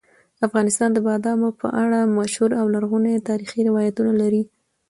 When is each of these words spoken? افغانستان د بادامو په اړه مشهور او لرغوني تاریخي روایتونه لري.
افغانستان 0.47 0.89
د 0.93 0.97
بادامو 1.07 1.49
په 1.61 1.67
اړه 1.83 1.99
مشهور 2.19 2.51
او 2.59 2.65
لرغوني 2.73 3.13
تاریخي 3.29 3.61
روایتونه 3.69 4.11
لري. 4.21 4.43